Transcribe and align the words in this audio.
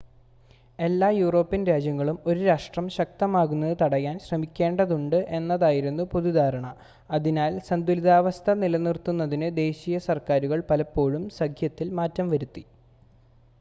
എല്ലാ 0.79 1.07
യൂറോപ്യൻ 1.15 1.61
രാജ്യങ്ങളും 1.65 2.17
ഒരു 2.25 2.39
രാഷ്ട്രം 2.43 2.85
ശക്തമാകുന്നത് 2.95 3.75
തടയാൻ 3.81 4.15
ശ്രമിക്കേണ്ടതുണ്ട് 4.19 5.17
എന്നതായിരുന്നു 5.31 6.03
പൊതുധാരണ, 6.13 6.65
അതിനാൽ 7.09 7.59
സന്തുലിതാവസ്ഥ 7.69 8.55
നിലനിർത്തുന്നതിന് 8.61 9.49
ദേശീയ 9.57 9.99
സർക്കാരുകൾ 10.07 10.61
പലപ്പോഴും 10.71 11.25
സഖ്യത്തിൽ 11.39 11.89
മാറ്റം 11.99 12.29
വരുത്തി 12.29 12.65